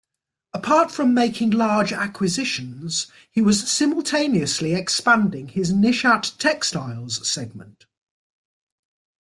[0.55, 7.85] Apart from making large acquisitions, he was simultaneously expanding his Nishat Textiles segment.